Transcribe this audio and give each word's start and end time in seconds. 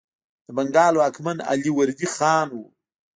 د 0.45 0.47
بنګال 0.57 0.93
واکمن 0.97 1.37
علي 1.49 1.71
وردي 1.73 2.07
خان 2.15 2.47
و. 2.53 2.59